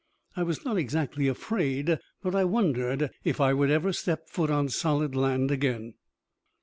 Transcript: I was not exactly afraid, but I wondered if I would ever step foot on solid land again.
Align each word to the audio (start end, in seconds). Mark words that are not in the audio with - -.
I 0.35 0.41
was 0.41 0.65
not 0.65 0.77
exactly 0.77 1.27
afraid, 1.27 1.99
but 2.23 2.33
I 2.33 2.43
wondered 2.43 3.11
if 3.23 3.39
I 3.39 3.53
would 3.53 3.69
ever 3.69 3.93
step 3.93 4.31
foot 4.31 4.49
on 4.49 4.69
solid 4.69 5.15
land 5.15 5.51
again. 5.51 5.93